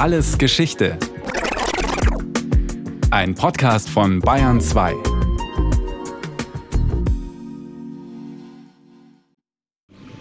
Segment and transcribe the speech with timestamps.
[0.00, 0.96] Alles Geschichte.
[3.10, 4.94] Ein Podcast von Bayern 2.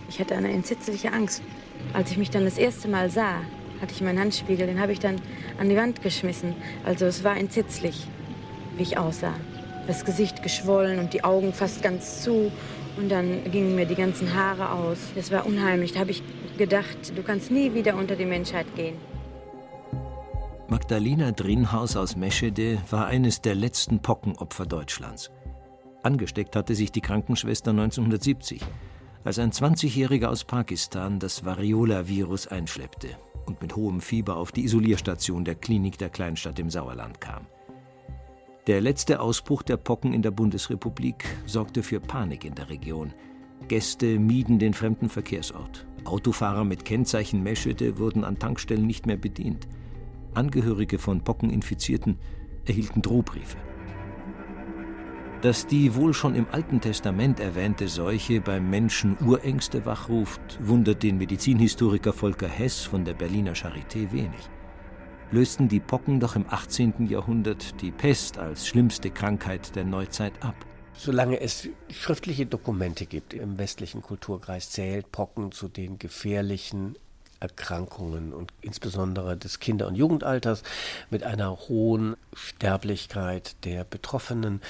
[0.09, 1.41] Ich hatte eine entsetzliche Angst.
[1.93, 3.35] Als ich mich dann das erste Mal sah,
[3.81, 5.15] hatte ich meinen Handspiegel, den habe ich dann
[5.57, 6.55] an die Wand geschmissen.
[6.83, 8.05] Also es war entsetzlich,
[8.75, 9.35] wie ich aussah.
[9.87, 12.51] Das Gesicht geschwollen und die Augen fast ganz zu.
[12.97, 14.97] Und dann gingen mir die ganzen Haare aus.
[15.15, 15.93] Das war unheimlich.
[15.93, 16.21] Da habe ich
[16.57, 19.08] gedacht, du kannst nie wieder unter die Menschheit gehen.
[20.69, 25.31] Magdalena Drinhaus aus Meschede war eines der letzten Pockenopfer Deutschlands.
[26.03, 28.61] Angesteckt hatte sich die Krankenschwester 1970,
[29.23, 35.43] als ein 20-Jähriger aus Pakistan das Variola-Virus einschleppte und mit hohem Fieber auf die Isolierstation
[35.43, 37.47] der Klinik der Kleinstadt im Sauerland kam.
[38.67, 43.11] Der letzte Ausbruch der Pocken in der Bundesrepublik sorgte für Panik in der Region.
[43.67, 45.87] Gäste mieden den fremden Verkehrsort.
[46.05, 49.67] Autofahrer mit Kennzeichen Meschede wurden an Tankstellen nicht mehr bedient.
[50.33, 52.17] Angehörige von Pockeninfizierten
[52.65, 53.57] erhielten Drohbriefe.
[55.41, 61.17] Dass die wohl schon im Alten Testament erwähnte Seuche beim Menschen Urängste wachruft, wundert den
[61.17, 64.49] Medizinhistoriker Volker Hess von der Berliner Charité wenig.
[65.31, 67.07] Lösten die Pocken doch im 18.
[67.07, 70.55] Jahrhundert die Pest als schlimmste Krankheit der Neuzeit ab.
[70.93, 76.97] Solange es schriftliche Dokumente gibt im westlichen Kulturkreis, zählt Pocken zu den gefährlichen
[77.39, 80.63] Erkrankungen und insbesondere des Kinder- und Jugendalters
[81.09, 84.61] mit einer hohen Sterblichkeit der Betroffenen.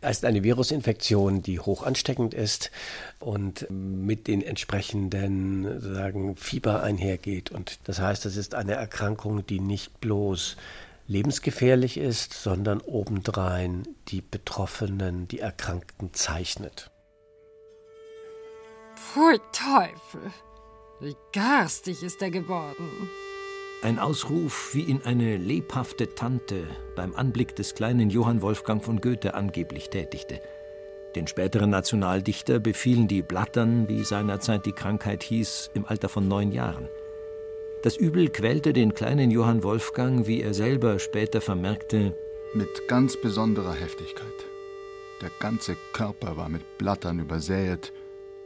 [0.00, 2.70] Es ist eine Virusinfektion, die hoch ansteckend ist
[3.18, 7.50] und mit den entsprechenden sagen, Fieber einhergeht.
[7.50, 10.56] Und das heißt, es ist eine Erkrankung, die nicht bloß
[11.06, 16.90] lebensgefährlich ist, sondern obendrein die Betroffenen, die Erkrankten zeichnet.
[18.94, 20.30] Pfui Teufel!
[21.00, 23.08] Wie garstig ist er geworden.
[23.82, 29.34] Ein Ausruf wie in eine lebhafte Tante beim Anblick des kleinen Johann Wolfgang von Goethe
[29.34, 30.40] angeblich tätigte.
[31.14, 36.50] Den späteren Nationaldichter befielen die Blattern, wie seinerzeit die Krankheit hieß, im Alter von neun
[36.50, 36.88] Jahren.
[37.84, 42.16] Das Übel quälte den kleinen Johann Wolfgang, wie er selber später vermerkte,
[42.54, 44.26] mit ganz besonderer Heftigkeit.
[45.22, 47.92] Der ganze Körper war mit Blattern übersäet,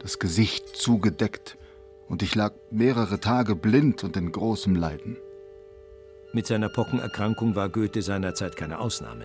[0.01, 1.57] das Gesicht zugedeckt,
[2.12, 5.17] und ich lag mehrere Tage blind und in großem Leiden.
[6.34, 9.25] Mit seiner Pockenerkrankung war Goethe seinerzeit keine Ausnahme.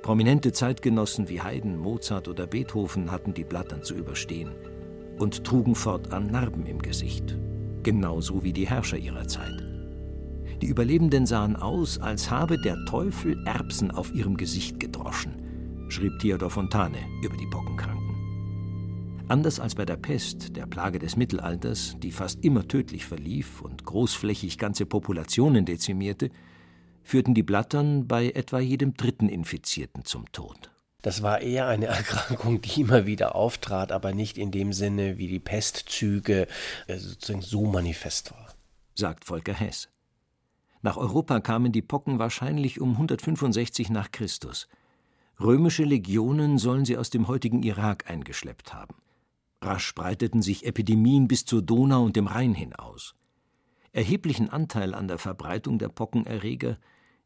[0.00, 4.52] Prominente Zeitgenossen wie Haydn, Mozart oder Beethoven hatten die Blattern zu überstehen
[5.18, 7.36] und trugen fortan Narben im Gesicht,
[7.82, 9.62] genauso wie die Herrscher ihrer Zeit.
[10.62, 15.34] Die Überlebenden sahen aus, als habe der Teufel Erbsen auf ihrem Gesicht gedroschen,
[15.90, 18.01] schrieb Theodor Fontane über die Pockenkranken.
[19.32, 23.82] Anders als bei der Pest, der Plage des Mittelalters, die fast immer tödlich verlief und
[23.86, 26.28] großflächig ganze Populationen dezimierte,
[27.02, 30.70] führten die Blattern bei etwa jedem dritten Infizierten zum Tod.
[31.00, 35.28] Das war eher eine Erkrankung, die immer wieder auftrat, aber nicht in dem Sinne, wie
[35.28, 36.46] die Pestzüge
[36.86, 38.54] äh, sozusagen so manifest war.
[38.94, 39.88] Sagt Volker Hess.
[40.82, 44.68] Nach Europa kamen die Pocken wahrscheinlich um 165 nach Christus.
[45.40, 48.94] Römische Legionen sollen sie aus dem heutigen Irak eingeschleppt haben.
[49.62, 53.14] Rasch breiteten sich Epidemien bis zur Donau und dem Rhein hin aus.
[53.92, 56.78] Erheblichen Anteil an der Verbreitung der Pockenerreger,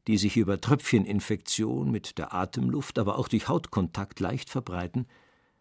[0.06, 5.06] die sich über Tröpfcheninfektion mit der Atemluft, aber auch durch Hautkontakt leicht verbreiten,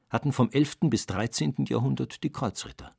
[0.10, 0.78] hatten vom 11.
[0.82, 1.66] bis 13.
[1.68, 2.92] Jahrhundert die Kreuzritter.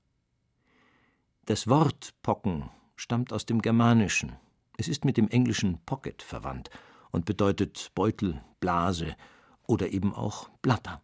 [1.45, 4.33] Das Wort Pocken stammt aus dem Germanischen.
[4.77, 6.71] Es ist mit dem englischen Pocket verwandt
[7.13, 9.15] und bedeutet Beutel, Blase
[9.67, 11.03] oder eben auch Blatter.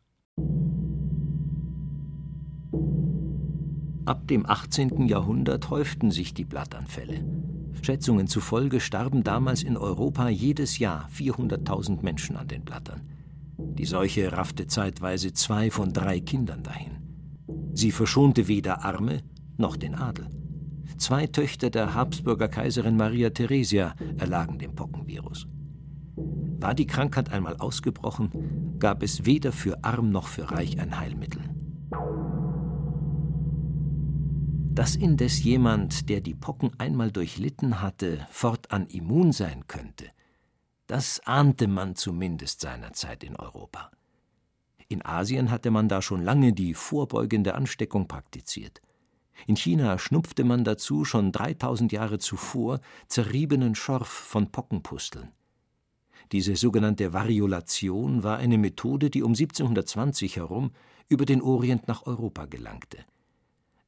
[4.04, 5.06] Ab dem 18.
[5.06, 7.24] Jahrhundert häuften sich die Blattanfälle.
[7.82, 13.02] Schätzungen zufolge starben damals in Europa jedes Jahr 400.000 Menschen an den Blattern.
[13.58, 16.98] Die Seuche raffte zeitweise zwei von drei Kindern dahin.
[17.74, 19.22] Sie verschonte weder Arme
[19.56, 20.26] noch den Adel.
[20.98, 25.46] Zwei Töchter der Habsburger Kaiserin Maria Theresia erlagen dem Pockenvirus.
[26.58, 31.51] War die Krankheit einmal ausgebrochen, gab es weder für arm noch für reich ein Heilmittel.
[34.82, 40.10] Dass indes jemand, der die Pocken einmal durchlitten hatte, fortan immun sein könnte,
[40.88, 43.92] das ahnte man zumindest seinerzeit in Europa.
[44.88, 48.82] In Asien hatte man da schon lange die vorbeugende Ansteckung praktiziert.
[49.46, 55.30] In China schnupfte man dazu schon 3000 Jahre zuvor zerriebenen Schorf von Pockenpusteln.
[56.32, 60.72] Diese sogenannte Variolation war eine Methode, die um 1720 herum
[61.08, 63.04] über den Orient nach Europa gelangte.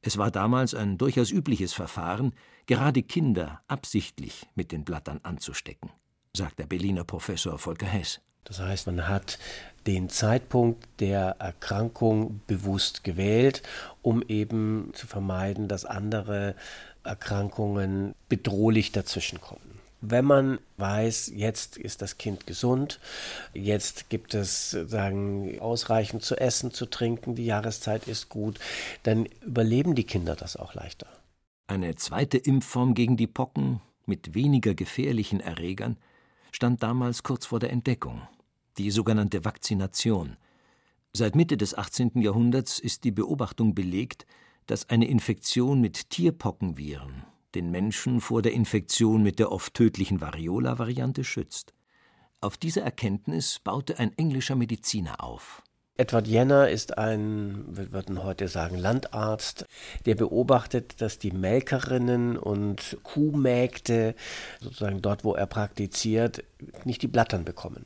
[0.05, 2.33] Es war damals ein durchaus übliches Verfahren,
[2.67, 5.89] gerade Kinder absichtlich mit den Blattern anzustecken,
[6.31, 8.21] sagt der Berliner Professor Volker Hess.
[8.43, 9.39] Das heißt, man hat
[9.87, 13.63] den Zeitpunkt der Erkrankung bewusst gewählt,
[14.03, 16.55] um eben zu vermeiden, dass andere
[17.03, 19.74] Erkrankungen bedrohlich dazwischenkommen
[20.11, 22.99] wenn man weiß, jetzt ist das Kind gesund,
[23.53, 28.59] jetzt gibt es sagen ausreichend zu essen, zu trinken, die Jahreszeit ist gut,
[29.03, 31.07] dann überleben die Kinder das auch leichter.
[31.67, 35.97] Eine zweite Impfform gegen die Pocken mit weniger gefährlichen Erregern
[36.51, 38.21] stand damals kurz vor der Entdeckung,
[38.77, 40.37] die sogenannte Vakzination.
[41.13, 42.21] Seit Mitte des 18.
[42.21, 44.25] Jahrhunderts ist die Beobachtung belegt,
[44.67, 47.23] dass eine Infektion mit Tierpockenviren
[47.55, 51.73] den Menschen vor der Infektion mit der oft tödlichen Variola-Variante schützt.
[52.41, 55.63] Auf diese Erkenntnis baute ein englischer Mediziner auf.
[55.97, 59.65] Edward Jenner ist ein, wir würden heute sagen, Landarzt,
[60.05, 64.13] der beobachtet, dass die Melkerinnen und Kuhmägde,
[64.59, 66.43] sozusagen dort, wo er praktiziert,
[66.83, 67.85] nicht die Blattern bekommen.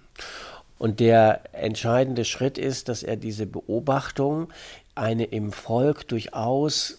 [0.80, 4.52] Und der entscheidende Schritt ist, dass er diese Beobachtung,
[4.96, 6.99] eine im Volk durchaus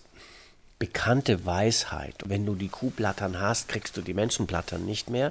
[0.80, 5.30] bekannte Weisheit, wenn du die Kuhblattern hast, kriegst du die Menschenblattern nicht mehr,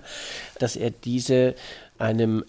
[0.60, 1.56] dass er diese
[1.98, 2.46] einem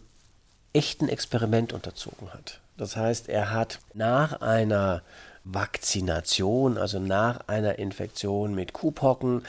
[0.73, 2.61] echten Experiment unterzogen hat.
[2.76, 5.02] Das heißt, er hat nach einer
[5.44, 9.44] Vakzination, also nach einer Infektion mit Kuhpocken,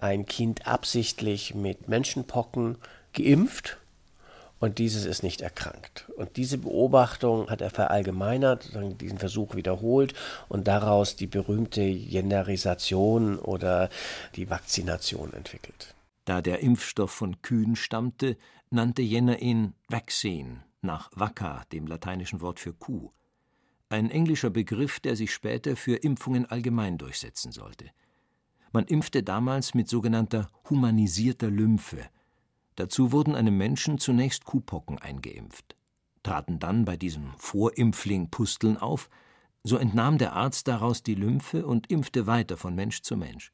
[0.00, 2.78] ein Kind absichtlich mit Menschenpocken
[3.12, 3.78] geimpft
[4.62, 6.08] und dieses ist nicht erkrankt.
[6.16, 8.70] Und diese Beobachtung hat er verallgemeinert,
[9.00, 10.14] diesen Versuch wiederholt
[10.48, 13.90] und daraus die berühmte Jennerisation oder
[14.36, 15.96] die Vakzination entwickelt.
[16.26, 18.36] Da der Impfstoff von Kühen stammte,
[18.70, 23.10] nannte Jenner ihn Vaccine nach vacca, dem lateinischen Wort für Kuh.
[23.88, 27.86] Ein englischer Begriff, der sich später für Impfungen allgemein durchsetzen sollte.
[28.70, 32.08] Man impfte damals mit sogenannter humanisierter Lymphe,
[32.76, 35.76] Dazu wurden einem Menschen zunächst Kuhpocken eingeimpft.
[36.22, 39.10] Traten dann bei diesem Vorimpfling Pusteln auf,
[39.64, 43.52] so entnahm der Arzt daraus die Lymphe und impfte weiter von Mensch zu Mensch.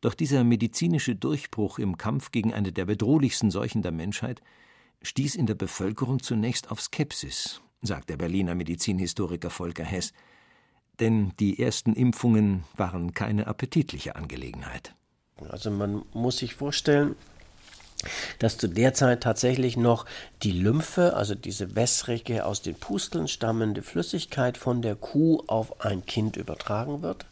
[0.00, 4.40] Doch dieser medizinische Durchbruch im Kampf gegen eine der bedrohlichsten Seuchen der Menschheit
[5.02, 10.12] stieß in der Bevölkerung zunächst auf Skepsis, sagt der Berliner Medizinhistoriker Volker Hess,
[11.00, 14.94] denn die ersten Impfungen waren keine appetitliche Angelegenheit.
[15.48, 17.16] Also man muss sich vorstellen,
[18.38, 20.06] dass zu der Zeit tatsächlich noch
[20.42, 26.06] die Lymphe, also diese wässrige, aus den Pusteln stammende Flüssigkeit von der Kuh auf ein
[26.06, 27.26] Kind übertragen wird.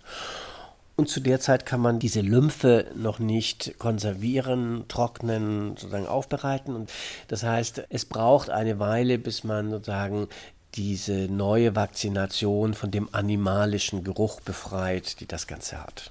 [0.97, 6.75] Und zu der Zeit kann man diese Lymphe noch nicht konservieren, trocknen, sozusagen aufbereiten.
[6.75, 6.91] Und
[7.29, 10.26] das heißt, es braucht eine Weile, bis man sozusagen
[10.75, 16.11] diese neue Vakzination von dem animalischen Geruch befreit, die das Ganze hat.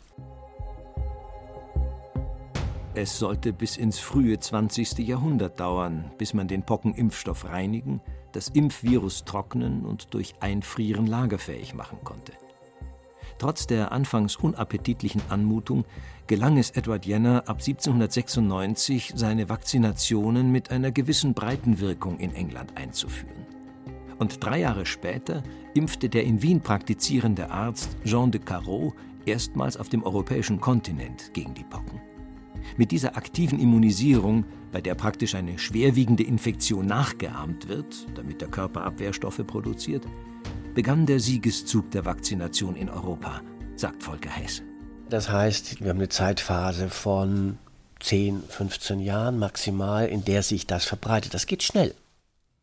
[2.99, 4.97] Es sollte bis ins frühe 20.
[5.07, 8.01] Jahrhundert dauern, bis man den Pockenimpfstoff reinigen,
[8.31, 12.31] das Impfvirus trocknen und durch Einfrieren lagerfähig machen konnte.
[13.38, 15.85] Trotz der anfangs unappetitlichen Anmutung
[16.25, 23.45] gelang es Edward Jenner ab 1796, seine Vakzinationen mit einer gewissen Breitenwirkung in England einzuführen.
[24.17, 25.44] Und drei Jahre später
[25.75, 28.95] impfte der in Wien praktizierende Arzt Jean de Carreau
[29.27, 32.01] erstmals auf dem europäischen Kontinent gegen die Pocken.
[32.75, 38.83] Mit dieser aktiven Immunisierung, bei der praktisch eine schwerwiegende Infektion nachgeahmt wird, damit der Körper
[38.83, 40.06] Abwehrstoffe produziert,
[40.73, 43.42] begann der Siegeszug der Vakzination in Europa,
[43.75, 44.61] sagt Volker Hess.
[45.09, 47.57] Das heißt, wir haben eine Zeitphase von
[48.01, 51.33] 10, 15 Jahren maximal, in der sich das verbreitet.
[51.33, 51.95] Das geht schnell.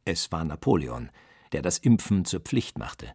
[0.05, 1.09] Es war Napoleon,
[1.53, 3.09] der das Impfen zur Pflicht machte.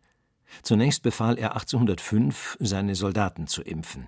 [0.63, 4.07] Zunächst befahl er 1805, seine Soldaten zu impfen.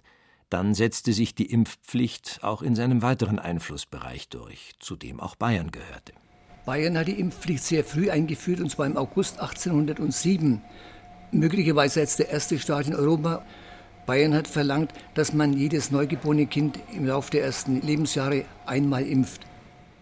[0.52, 5.72] Dann setzte sich die Impfpflicht auch in seinem weiteren Einflussbereich durch, zu dem auch Bayern
[5.72, 6.12] gehörte.
[6.66, 10.62] Bayern hat die Impfpflicht sehr früh eingeführt, und zwar im August 1807.
[11.32, 13.46] Möglicherweise als der erste Staat in Europa.
[14.06, 19.48] Bayern hat verlangt, dass man jedes neugeborene Kind im Laufe der ersten Lebensjahre einmal impft.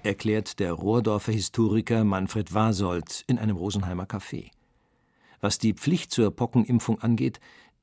[0.01, 4.49] Erklärt der Rohrdorfer Historiker Manfred Wasold in einem Rosenheimer Café.
[5.41, 7.39] Was die Pflicht zur Pockenimpfung angeht,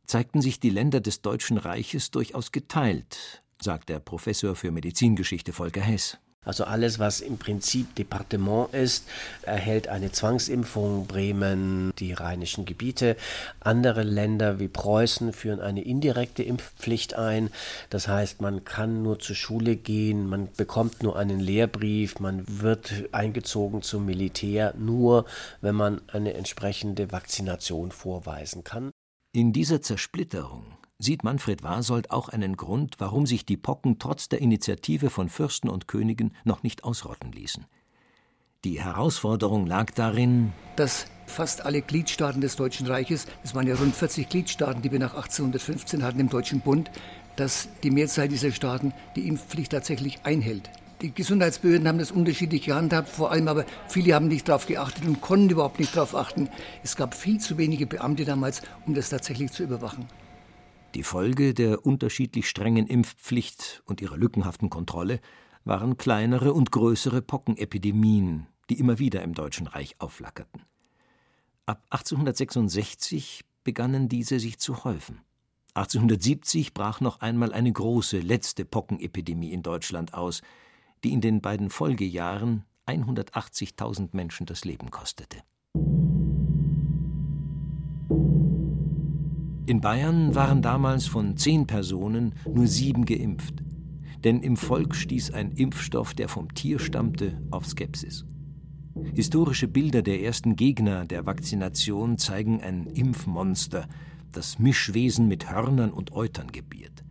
[0.06, 5.80] zeigten sich die Länder des Deutschen Reiches durchaus geteilt, sagt der Professor für Medizingeschichte Volker
[5.80, 6.18] Hess.
[6.46, 9.04] Also alles, was im Prinzip Departement ist,
[9.42, 11.06] erhält eine Zwangsimpfung.
[11.06, 13.16] Bremen, die rheinischen Gebiete.
[13.58, 17.50] Andere Länder wie Preußen führen eine indirekte Impfpflicht ein.
[17.90, 22.92] Das heißt, man kann nur zur Schule gehen, man bekommt nur einen Lehrbrief, man wird
[23.10, 25.24] eingezogen zum Militär, nur
[25.60, 28.92] wenn man eine entsprechende Vakzination vorweisen kann.
[29.36, 30.64] In dieser Zersplitterung,
[30.98, 35.68] sieht Manfred Wasold auch einen Grund, warum sich die Pocken trotz der Initiative von Fürsten
[35.68, 37.66] und Königen noch nicht ausrotten ließen.
[38.64, 43.94] Die Herausforderung lag darin, dass fast alle Gliedstaaten des Deutschen Reiches, es waren ja rund
[43.94, 46.90] 40 Gliedstaaten, die wir nach 1815 hatten im Deutschen Bund,
[47.36, 50.70] dass die Mehrzahl dieser Staaten die Impfpflicht tatsächlich einhält.
[51.02, 55.20] Die Gesundheitsbehörden haben das unterschiedlich gehandhabt, vor allem aber viele haben nicht darauf geachtet und
[55.20, 56.48] konnten überhaupt nicht darauf achten.
[56.82, 60.08] Es gab viel zu wenige Beamte damals, um das tatsächlich zu überwachen.
[60.94, 65.20] Die Folge der unterschiedlich strengen Impfpflicht und ihrer lückenhaften Kontrolle
[65.64, 70.62] waren kleinere und größere Pockenepidemien, die immer wieder im Deutschen Reich aufflackerten.
[71.66, 75.20] Ab 1866 begannen diese sich zu häufen.
[75.74, 80.40] 1870 brach noch einmal eine große letzte Pockenepidemie in Deutschland aus,
[81.04, 85.38] die in den beiden Folgejahren 180.000 Menschen das Leben kostete.
[89.66, 93.64] In Bayern waren damals von zehn Personen nur sieben geimpft,
[94.22, 98.24] denn im Volk stieß ein Impfstoff, der vom Tier stammte, auf Skepsis.
[99.14, 103.88] Historische Bilder der ersten Gegner der Vakzination zeigen ein Impfmonster,
[104.32, 107.04] das Mischwesen mit Hörnern und Eutern gebiert.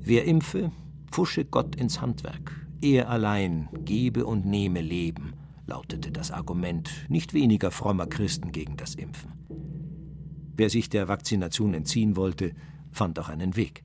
[0.00, 0.72] Wer impfe,
[1.10, 5.32] pfusche Gott ins Handwerk, er allein gebe und nehme Leben,
[5.66, 9.32] lautete das Argument nicht weniger frommer Christen gegen das Impfen.
[10.54, 12.52] Wer sich der Vakzination entziehen wollte,
[12.92, 13.82] fand auch einen Weg.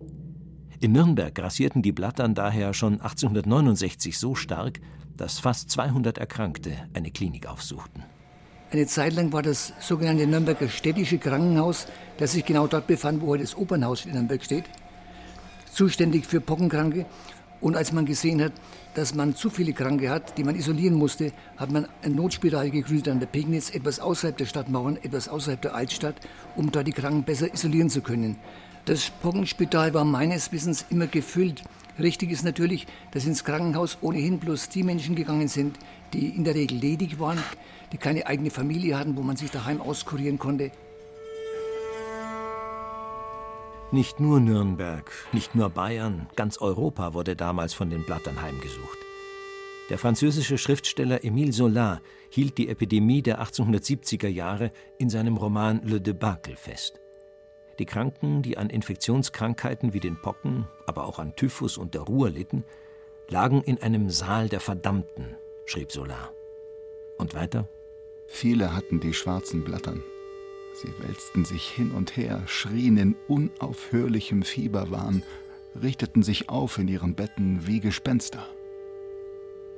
[0.82, 4.82] In Nürnberg grassierten die Blattern daher schon 1869 so stark,
[5.15, 8.03] dass fast 200 Erkrankte eine Klinik aufsuchten.
[8.72, 11.88] Eine Zeit lang war das sogenannte Nürnberger städtische Krankenhaus,
[12.18, 14.65] das sich genau dort befand, wo heute das Opernhaus in Nürnberg steht,
[15.72, 17.06] zuständig für Pockenkranke
[17.62, 18.53] und als man gesehen hat,
[18.93, 23.10] dass man zu viele Kranke hat, die man isolieren musste, hat man ein Notspital gegründet
[23.10, 26.15] an der Pegnitz, etwas außerhalb der Stadtmauern, etwas außerhalb der Altstadt,
[26.55, 28.38] um dort die Kranken besser isolieren zu können.
[28.86, 31.63] Das Pockenspital war meines Wissens immer gefüllt.
[32.00, 35.77] Richtig ist natürlich, dass ins Krankenhaus ohnehin bloß die Menschen gegangen sind,
[36.13, 37.43] die in der Regel ledig waren,
[37.91, 40.72] die keine eigene Familie hatten, wo man sich daheim auskurieren konnte.
[43.91, 49.00] Nicht nur Nürnberg, nicht nur Bayern, ganz Europa wurde damals von den Blattern heimgesucht.
[49.89, 56.00] Der französische Schriftsteller Émile Zola hielt die Epidemie der 1870er Jahre in seinem Roman Le
[56.00, 57.01] Debacle fest.
[57.79, 62.29] Die Kranken, die an Infektionskrankheiten wie den Pocken, aber auch an Typhus und der Ruhr
[62.29, 62.65] litten,
[63.27, 66.29] lagen in einem Saal der Verdammten, schrieb Zola.
[67.17, 67.67] Und weiter?
[68.27, 70.03] Viele hatten die schwarzen Blattern.
[70.82, 75.24] Sie wälzten sich hin und her, schrien in unaufhörlichem Fieberwahn,
[75.82, 78.48] richteten sich auf in ihren Betten wie Gespenster.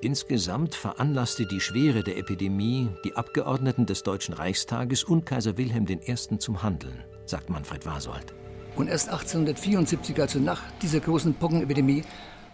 [0.01, 6.37] Insgesamt veranlasste die Schwere der Epidemie die Abgeordneten des Deutschen Reichstages und Kaiser Wilhelm I.
[6.37, 8.35] zum Handeln, sagt Manfred Wasold.
[8.75, 12.03] Und erst 1874, also nach dieser großen Pockenepidemie,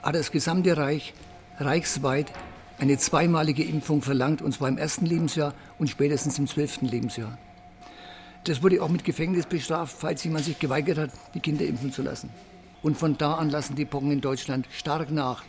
[0.01, 1.13] hat das gesamte Reich
[1.59, 2.31] reichsweit
[2.79, 7.37] eine zweimalige Impfung verlangt, und zwar im ersten Lebensjahr und spätestens im zwölften Lebensjahr.
[8.47, 12.01] Das wurde auch mit Gefängnis bestraft, falls jemand sich geweigert hat, die Kinder impfen zu
[12.01, 12.29] lassen.
[12.81, 15.43] Und von da an lassen die Pocken in Deutschland stark nach.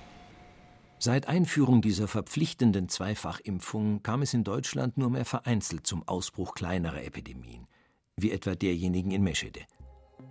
[0.98, 7.04] Seit Einführung dieser verpflichtenden Zweifachimpfung kam es in Deutschland nur mehr vereinzelt zum Ausbruch kleinerer
[7.04, 7.68] Epidemien,
[8.16, 9.60] wie etwa derjenigen in Meschede.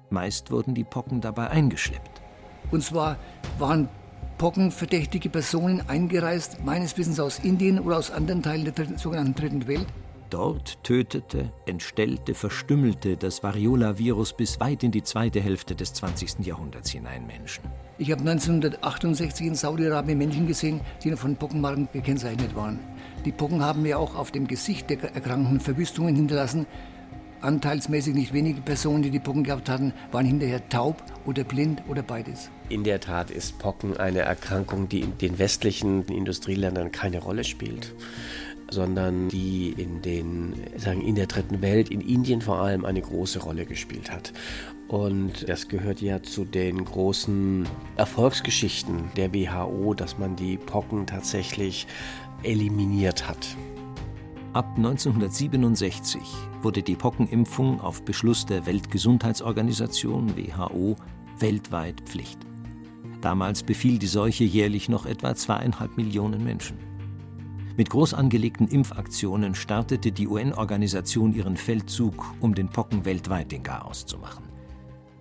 [0.09, 2.21] Meist wurden die Pocken dabei eingeschleppt.
[2.71, 3.17] Und zwar
[3.59, 3.87] waren
[4.37, 9.67] pockenverdächtige Personen eingereist, meines Wissens aus Indien oder aus anderen Teilen der dritten, sogenannten Dritten
[9.67, 9.87] Welt,
[10.29, 16.45] Dort tötete, entstellte, verstümmelte das Variola-Virus bis weit in die zweite Hälfte des 20.
[16.45, 17.63] Jahrhunderts hinein Menschen.
[17.97, 22.79] Ich habe 1968 in Saudi-Arabien Menschen gesehen, die von Pockenmarken gekennzeichnet waren.
[23.23, 26.67] Die Pocken haben ja auch auf dem Gesicht der Erkrankten Verwüstungen hinterlassen.
[27.39, 32.01] Anteilsmäßig nicht wenige Personen, die die Pocken gehabt hatten, waren hinterher taub oder blind oder
[32.01, 32.49] beides.
[32.67, 37.93] In der Tat ist Pocken eine Erkrankung, die in den westlichen Industrieländern keine Rolle spielt
[38.69, 43.39] sondern die in den, sagen, in der dritten Welt, in Indien vor allem, eine große
[43.39, 44.33] Rolle gespielt hat.
[44.87, 51.87] Und das gehört ja zu den großen Erfolgsgeschichten der WHO, dass man die Pocken tatsächlich
[52.43, 53.55] eliminiert hat.
[54.53, 56.21] Ab 1967
[56.61, 60.95] wurde die Pockenimpfung auf Beschluss der Weltgesundheitsorganisation WHO
[61.39, 62.39] weltweit Pflicht.
[63.21, 66.77] Damals befiel die Seuche jährlich noch etwa zweieinhalb Millionen Menschen.
[67.77, 74.03] Mit groß angelegten Impfaktionen startete die UN-Organisation ihren Feldzug, um den Pocken weltweit den Garaus
[74.07, 74.45] zu machen.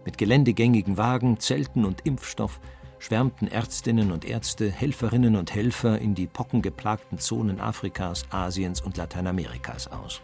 [0.07, 2.59] Mit geländegängigen Wagen, Zelten und Impfstoff
[2.99, 9.89] schwärmten Ärztinnen und Ärzte, Helferinnen und Helfer in die pockengeplagten Zonen Afrikas, Asiens und Lateinamerikas
[9.89, 10.23] aus.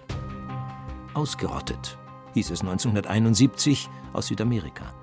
[1.13, 1.99] Ausgerottet
[2.33, 4.95] hieß es 1971 aus Südamerika.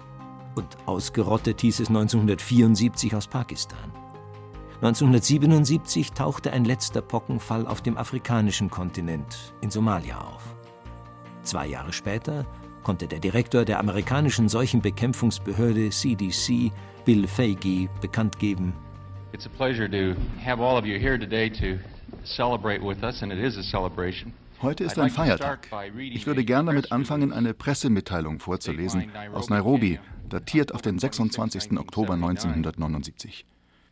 [0.56, 4.09] Und ausgerottet hieß es 1974 aus Pakistan.
[4.82, 10.56] 1977 tauchte ein letzter Pockenfall auf dem afrikanischen Kontinent in Somalia auf.
[11.44, 12.46] Zwei Jahre später
[12.82, 16.72] konnte der Direktor der amerikanischen Seuchenbekämpfungsbehörde CDC,
[17.04, 18.74] Bill Fagey, bekannt geben,
[19.34, 21.78] It's a pleasure to have all of you here today to
[22.24, 24.34] celebrate with us, and it is a celebration.
[24.62, 25.68] Heute ist ein Feiertag.
[26.00, 31.78] Ich würde gerne damit anfangen, eine Pressemitteilung vorzulesen aus Nairobi, datiert auf den 26.
[31.78, 33.46] Oktober 1979.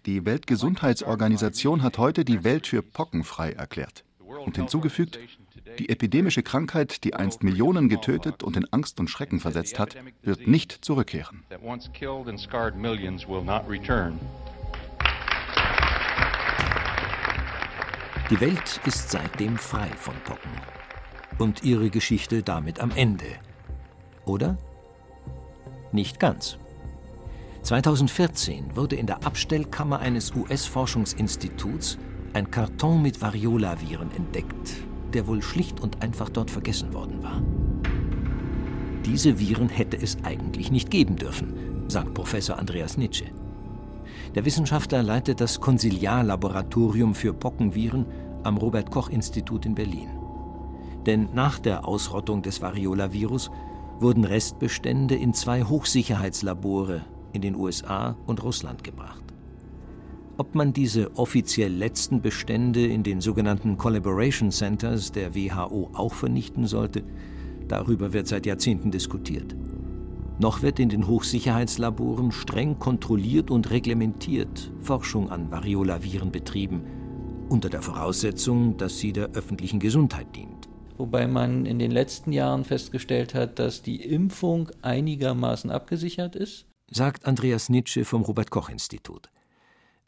[0.08, 4.06] Die Weltgesundheitsorganisation hat heute die Welt für pockenfrei erklärt
[4.46, 5.20] und hinzugefügt,
[5.80, 10.48] die epidemische Krankheit, die einst Millionen getötet und in Angst und Schrecken versetzt hat, wird
[10.48, 11.44] nicht zurückkehren.
[18.30, 20.52] Die Welt ist seitdem frei von Pocken.
[21.38, 23.26] Und ihre Geschichte damit am Ende.
[24.24, 24.58] Oder?
[25.92, 26.58] Nicht ganz.
[27.68, 31.98] 2014 wurde in der Abstellkammer eines US-Forschungsinstituts
[32.32, 34.78] ein Karton mit Variola-Viren entdeckt,
[35.12, 37.42] der wohl schlicht und einfach dort vergessen worden war.
[39.06, 43.26] Diese Viren hätte es eigentlich nicht geben dürfen, sagt Professor Andreas Nitsche.
[44.34, 48.06] Der Wissenschaftler leitet das Konsiliarlaboratorium für Pockenviren
[48.44, 50.08] am Robert Koch Institut in Berlin.
[51.06, 53.52] Denn nach der Ausrottung des Variola-Virus
[54.00, 57.02] wurden Restbestände in zwei Hochsicherheitslabore
[57.38, 59.24] in den USA und Russland gebracht.
[60.38, 66.68] Ob man diese offiziell letzten Bestände in den sogenannten Collaboration Centers der WHO auch vernichten
[66.68, 67.04] sollte,
[67.68, 69.56] darüber wird seit Jahrzehnten diskutiert.
[70.40, 76.82] Noch wird in den Hochsicherheitslaboren streng kontrolliert und reglementiert Forschung an Variola-Viren betrieben,
[77.50, 80.70] unter der Voraussetzung, dass sie der öffentlichen Gesundheit dient.
[80.98, 87.26] Wobei man in den letzten Jahren festgestellt hat, dass die Impfung einigermaßen abgesichert ist sagt
[87.26, 89.30] Andreas Nitsche vom Robert Koch Institut.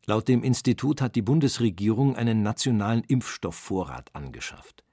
[0.06, 4.84] Laut dem Institut hat die Bundesregierung einen nationalen Impfstoffvorrat angeschafft.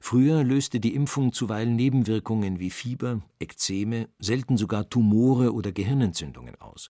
[0.00, 6.90] Früher löste die Impfung zuweilen Nebenwirkungen wie Fieber, Ekzeme, selten sogar Tumore oder Gehirnentzündungen aus.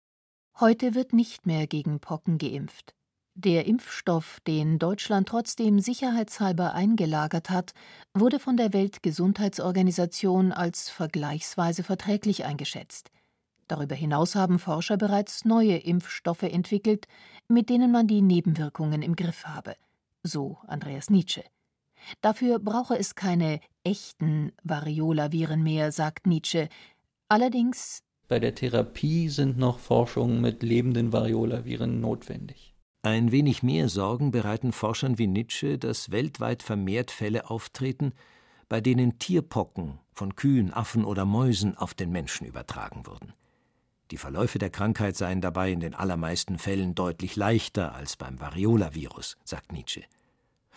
[0.60, 2.94] Heute wird nicht mehr gegen Pocken geimpft.
[3.34, 7.72] Der Impfstoff, den Deutschland trotzdem sicherheitshalber eingelagert hat,
[8.12, 13.10] wurde von der Weltgesundheitsorganisation als vergleichsweise verträglich eingeschätzt.
[13.72, 17.06] Darüber hinaus haben Forscher bereits neue Impfstoffe entwickelt,
[17.48, 19.76] mit denen man die Nebenwirkungen im Griff habe,
[20.22, 21.42] so Andreas Nietzsche.
[22.20, 26.68] Dafür brauche es keine echten Variola-Viren mehr, sagt Nietzsche.
[27.28, 32.74] Allerdings bei der Therapie sind noch Forschungen mit lebenden Variola-Viren notwendig.
[33.00, 38.12] Ein wenig mehr Sorgen bereiten Forschern wie Nietzsche, dass weltweit vermehrt Fälle auftreten,
[38.68, 43.32] bei denen Tierpocken von Kühen, Affen oder Mäusen auf den Menschen übertragen wurden.
[44.12, 49.38] Die Verläufe der Krankheit seien dabei in den allermeisten Fällen deutlich leichter als beim Variola-Virus,
[49.42, 50.02] sagt Nietzsche.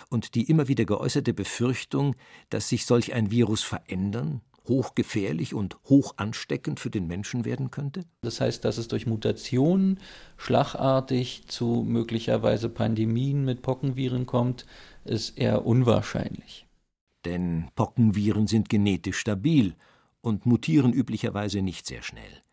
[0.10, 2.16] Und die immer wieder geäußerte Befürchtung,
[2.50, 8.06] dass sich solch ein Virus verändern, hochgefährlich und hoch ansteckend für den Menschen werden könnte?
[8.22, 10.00] Das heißt, dass es durch Mutationen
[10.38, 14.66] schlagartig zu möglicherweise Pandemien mit Pockenviren kommt,
[15.04, 16.68] ist eher unwahrscheinlich.
[17.26, 19.76] Denn Pockenviren sind genetisch stabil
[20.22, 22.45] und mutieren üblicherweise nicht sehr schnell.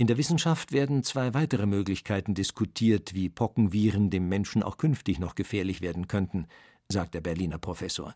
[0.00, 5.34] In der Wissenschaft werden zwei weitere Möglichkeiten diskutiert, wie Pockenviren dem Menschen auch künftig noch
[5.34, 6.46] gefährlich werden könnten,
[6.88, 8.14] sagt der Berliner Professor.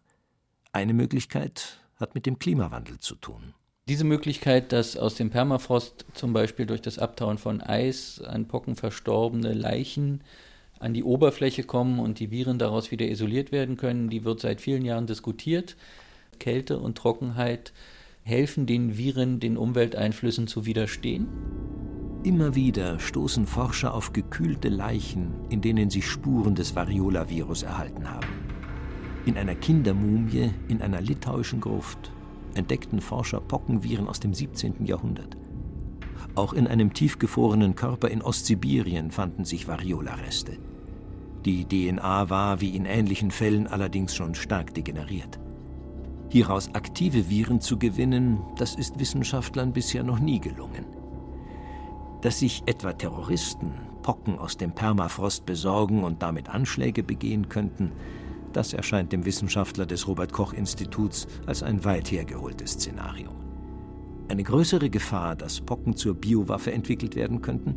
[0.72, 3.52] Eine Möglichkeit hat mit dem Klimawandel zu tun.
[3.86, 8.76] Diese Möglichkeit, dass aus dem Permafrost zum Beispiel durch das Abtauen von Eis an Pocken
[8.76, 10.24] verstorbene Leichen
[10.78, 14.62] an die Oberfläche kommen und die Viren daraus wieder isoliert werden können, die wird seit
[14.62, 15.76] vielen Jahren diskutiert.
[16.38, 17.74] Kälte und Trockenheit
[18.26, 21.28] helfen den Viren, den Umwelteinflüssen zu widerstehen?
[22.22, 28.28] Immer wieder stoßen Forscher auf gekühlte Leichen, in denen sich Spuren des Variola-Virus erhalten haben.
[29.26, 32.12] In einer Kindermumie in einer litauischen Gruft
[32.54, 34.86] entdeckten Forscher Pockenviren aus dem 17.
[34.86, 35.36] Jahrhundert.
[36.34, 40.56] Auch in einem tiefgefrorenen Körper in Ostsibirien fanden sich Variola-Reste.
[41.44, 45.38] Die DNA war wie in ähnlichen Fällen allerdings schon stark degeneriert.
[46.28, 50.84] Hieraus aktive Viren zu gewinnen, das ist Wissenschaftlern bisher noch nie gelungen.
[52.22, 57.92] Dass sich etwa Terroristen Pocken aus dem Permafrost besorgen und damit Anschläge begehen könnten,
[58.52, 63.30] das erscheint dem Wissenschaftler des Robert Koch Instituts als ein weit hergeholtes Szenario.
[64.28, 67.76] Eine größere Gefahr, dass Pocken zur Biowaffe entwickelt werden könnten,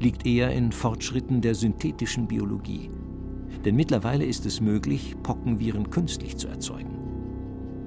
[0.00, 2.90] liegt eher in Fortschritten der synthetischen Biologie.
[3.64, 6.93] Denn mittlerweile ist es möglich, Pockenviren künstlich zu erzeugen.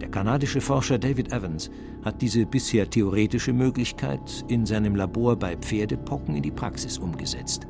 [0.01, 1.71] Der kanadische Forscher David Evans
[2.03, 7.67] hat diese bisher theoretische Möglichkeit in seinem Labor bei Pferdepocken in die Praxis umgesetzt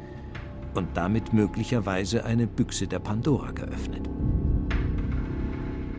[0.75, 4.09] und damit möglicherweise eine Büchse der Pandora geöffnet.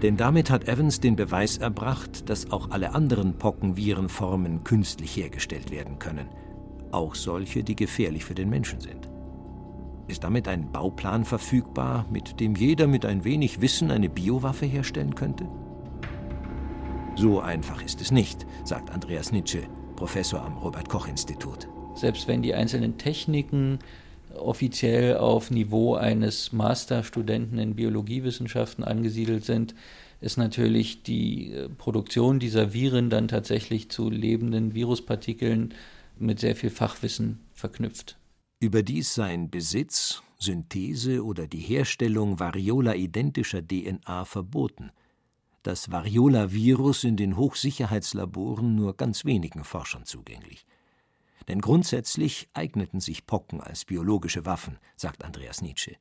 [0.02, 5.98] Denn damit hat Evans den Beweis erbracht, dass auch alle anderen Pockenvirenformen künstlich hergestellt werden
[5.98, 6.28] können,
[6.92, 9.08] auch solche, die gefährlich für den Menschen sind.
[10.06, 15.14] Ist damit ein Bauplan verfügbar, mit dem jeder mit ein wenig Wissen eine Biowaffe herstellen
[15.14, 15.48] könnte?
[17.18, 21.66] So einfach ist es nicht, sagt Andreas Nitsche, Professor am Robert Koch Institut.
[21.96, 23.80] Selbst wenn die einzelnen Techniken
[24.36, 29.74] offiziell auf Niveau eines Masterstudenten in Biologiewissenschaften angesiedelt sind,
[30.20, 35.74] ist natürlich die äh, Produktion dieser Viren dann tatsächlich zu lebenden Viruspartikeln
[36.20, 38.16] mit sehr viel Fachwissen verknüpft.
[38.60, 44.92] Überdies seien Besitz, Synthese oder die Herstellung variola-identischer DNA verboten
[45.68, 50.64] das Variola-Virus in den Hochsicherheitslaboren nur ganz wenigen Forschern zugänglich.
[51.46, 55.96] Denn grundsätzlich eigneten sich Pocken als biologische Waffen, sagt Andreas Nietzsche.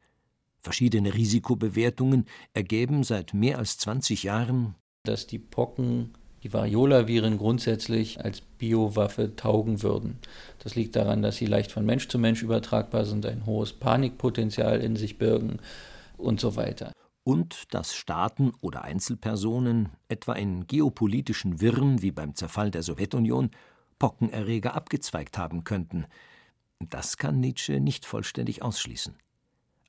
[0.61, 8.39] Verschiedene Risikobewertungen ergeben seit mehr als 20 Jahren, dass die Pocken, die Variola-Viren grundsätzlich als
[8.39, 10.17] Biowaffe taugen würden.
[10.59, 14.79] Das liegt daran, dass sie leicht von Mensch zu Mensch übertragbar sind, ein hohes Panikpotenzial
[14.79, 15.59] in sich birgen
[16.15, 16.93] und so weiter
[17.27, 23.51] und dass Staaten oder Einzelpersonen, etwa in geopolitischen Wirren wie beim Zerfall der Sowjetunion,
[23.99, 26.05] Pockenerreger abgezweigt haben könnten.
[26.79, 29.17] Das kann Nietzsche nicht vollständig ausschließen.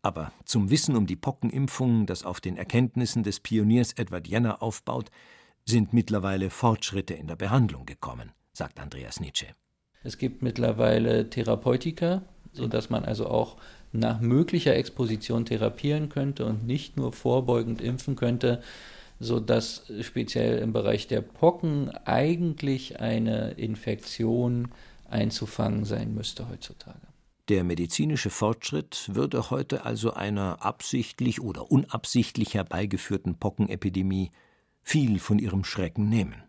[0.02, 5.12] Aber zum Wissen um die Pockenimpfung, das auf den Erkenntnissen des Pioniers Edward Jenner aufbaut,
[5.64, 9.46] sind mittlerweile Fortschritte in der Behandlung gekommen, sagt Andreas Nietzsche.
[10.02, 13.58] Es gibt mittlerweile Therapeutika, sodass man also auch
[13.92, 18.62] nach möglicher Exposition therapieren könnte und nicht nur vorbeugend impfen könnte,
[19.20, 24.68] sodass speziell im Bereich der Pocken eigentlich eine Infektion
[25.08, 27.00] einzufangen sein müsste heutzutage.
[27.48, 34.32] Der medizinische Fortschritt würde heute also einer absichtlich oder unabsichtlich herbeigeführten Pockenepidemie
[34.82, 36.42] viel von ihrem Schrecken nehmen.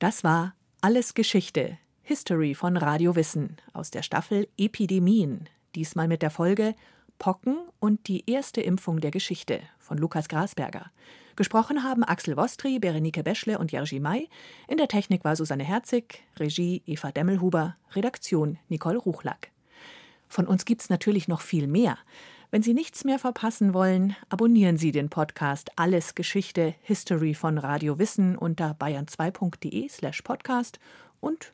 [0.00, 6.28] Das war alles Geschichte, History von Radio Wissen aus der Staffel Epidemien, diesmal mit der
[6.28, 6.74] Folge
[7.18, 10.90] Pocken und die erste Impfung der Geschichte von Lukas Grasberger.
[11.34, 14.28] Gesprochen haben Axel Wostri, Berenike Beschle und Jerzy May.
[14.68, 19.50] In der Technik war Susanne Herzig, Regie Eva Demmelhuber, Redaktion Nicole Ruchlack.
[20.28, 21.96] Von uns gibt's natürlich noch viel mehr.
[22.50, 27.98] Wenn Sie nichts mehr verpassen wollen, abonnieren Sie den Podcast Alles Geschichte History von Radio
[27.98, 30.78] Wissen unter bayern2.de slash podcast
[31.20, 31.53] und